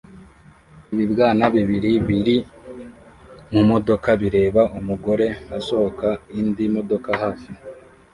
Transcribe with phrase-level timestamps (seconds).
[0.93, 2.37] Ibibwana bibiri biri
[3.53, 5.27] mumodoka bireba umugore
[5.57, 6.07] asohoka
[6.39, 7.49] indi modoka hafi